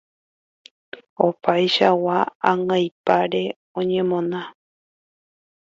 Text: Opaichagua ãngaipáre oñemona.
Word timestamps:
Opaichagua 1.25 2.17
ãngaipáre 2.49 3.43
oñemona. 3.79 4.41